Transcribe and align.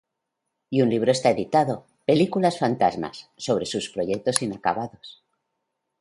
Y 0.71 0.81
un 0.81 0.89
libro 0.89 1.11
está 1.11 1.29
editado, 1.29 1.85
"Películas 2.07 2.57
Fantasmas", 2.57 3.29
sobre 3.37 3.67
sus 3.67 3.91
proyectos 3.91 4.41
inacabados. 4.41 5.23